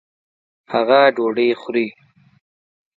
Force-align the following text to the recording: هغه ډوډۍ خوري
هغه 0.73 0.99
ډوډۍ 1.15 1.49
خوري 1.61 1.87